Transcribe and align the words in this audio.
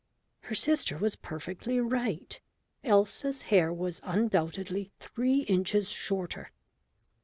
Her 0.39 0.55
sister 0.55 0.97
was 0.97 1.15
perfectly 1.15 1.79
right. 1.79 2.41
Elsa's 2.83 3.43
hair 3.43 3.71
was 3.71 4.01
undoubtedly 4.03 4.89
three 4.99 5.41
inches 5.43 5.91
shorter. 5.91 6.49